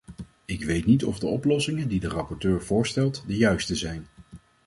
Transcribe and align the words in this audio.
Ik 0.45 0.63
weet 0.63 0.85
niet 0.85 1.03
of 1.03 1.19
de 1.19 1.25
oplossingen 1.27 1.87
die 1.87 1.99
de 1.99 2.07
rapporteur 2.07 2.63
voorstelt 2.63 3.23
de 3.27 3.37
juiste 3.37 3.75
zijn. 3.75 4.07